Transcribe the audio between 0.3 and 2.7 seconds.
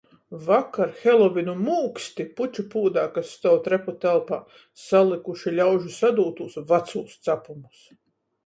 Vakar Helovinu mūksti puču